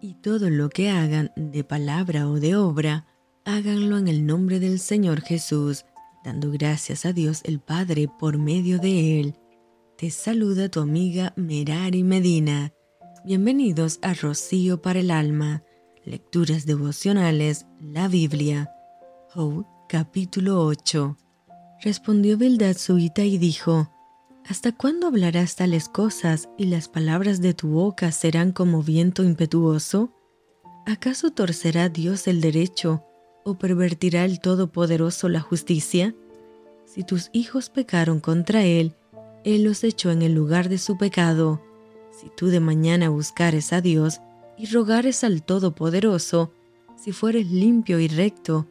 [0.00, 3.06] y todo lo que hagan de palabra o de obra,
[3.44, 5.84] háganlo en el nombre del Señor Jesús,
[6.24, 9.34] dando gracias a Dios el Padre por medio de Él.
[9.96, 12.72] Te saluda tu amiga Merari Medina.
[13.24, 15.64] Bienvenidos a Rocío para el Alma,
[16.04, 18.70] Lecturas Devocionales, la Biblia.
[19.34, 21.16] Job, capítulo 8.
[21.82, 22.76] Respondió Bildad
[23.16, 23.90] y dijo,
[24.48, 30.10] ¿Hasta cuándo hablarás tales cosas y las palabras de tu boca serán como viento impetuoso?
[30.86, 33.04] ¿Acaso torcerá Dios el derecho
[33.44, 36.14] o pervertirá el Todopoderoso la justicia?
[36.86, 38.94] Si tus hijos pecaron contra Él,
[39.44, 41.60] Él los echó en el lugar de su pecado.
[42.10, 44.22] Si tú de mañana buscares a Dios
[44.56, 46.54] y rogares al Todopoderoso,
[46.96, 48.66] si fueres limpio y recto,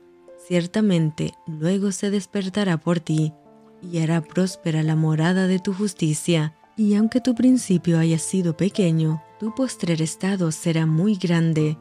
[0.47, 3.31] ciertamente luego se despertará por ti
[3.81, 6.53] y hará próspera la morada de tu justicia.
[6.75, 11.77] Y aunque tu principio haya sido pequeño, tu postrer estado será muy grande,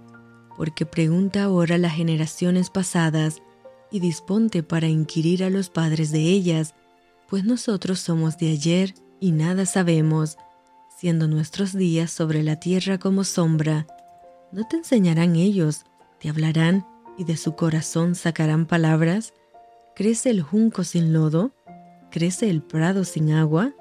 [0.57, 3.43] porque pregunta ahora las generaciones pasadas
[3.91, 6.75] y disponte para inquirir a los padres de ellas,
[7.29, 10.37] pues nosotros somos de ayer y nada sabemos,
[10.99, 13.87] siendo nuestros días sobre la tierra como sombra.
[14.53, 15.85] ¿No te enseñarán ellos,
[16.21, 16.87] te hablarán
[17.19, 19.35] y de su corazón sacarán palabras?
[19.95, 21.53] ¿Crece el junco sin lodo?
[22.11, 23.73] Crece el prado sin agua,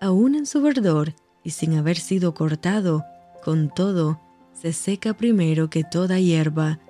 [0.00, 3.04] aún en su verdor y sin haber sido cortado,
[3.44, 4.20] con todo,
[4.52, 6.80] se seca primero que toda hierba.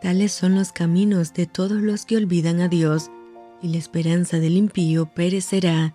[0.00, 3.10] Tales son los caminos de todos los que olvidan a Dios,
[3.62, 5.94] y la esperanza del impío perecerá,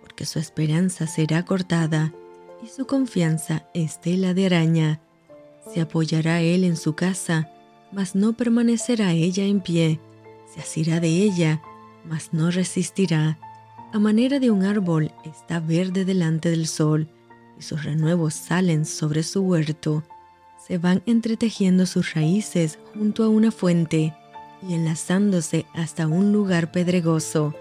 [0.00, 2.14] porque su esperanza será cortada,
[2.62, 5.00] y su confianza estela de araña.
[5.72, 7.50] Se apoyará él en su casa,
[7.92, 10.00] mas no permanecerá ella en pie.
[10.54, 11.60] Se asirá de ella,
[12.08, 13.38] mas no resistirá
[13.92, 17.08] a manera de un árbol está verde delante del sol,
[17.58, 20.02] y sus renuevos salen sobre su huerto.
[20.66, 24.14] Se van entretejiendo sus raíces junto a una fuente
[24.66, 27.54] y enlazándose hasta un lugar pedregoso.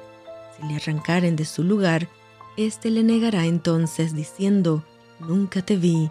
[0.55, 2.07] Si le arrancaren de su lugar,
[2.55, 4.85] éste le negará entonces diciendo,
[5.19, 6.09] Nunca te vi.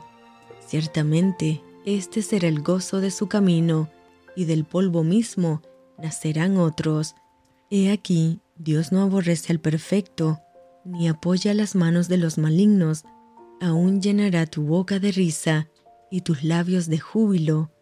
[0.66, 3.88] Ciertamente, este será el gozo de su camino,
[4.36, 5.62] y del polvo mismo
[5.98, 7.14] nacerán otros.
[7.70, 10.38] He aquí, Dios no aborrece al perfecto,
[10.84, 13.04] ni apoya las manos de los malignos,
[13.59, 15.71] aún llenará tu boca de risa
[16.10, 17.72] y tus labios de júbilo.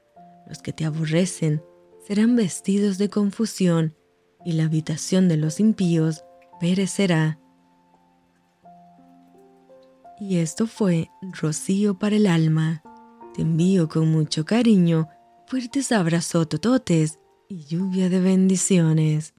[0.46, 1.64] Los que te aborrecen
[2.06, 3.96] serán vestidos de confusión,
[4.44, 6.22] y la habitación de los impíos
[6.60, 7.40] perecerá.
[10.20, 11.10] Y esto fue
[11.40, 12.84] Rocío para el alma.
[13.34, 15.08] Te envío con mucho cariño,
[15.48, 17.18] fuertes abrazos tototes
[17.48, 19.34] y lluvia de bendiciones.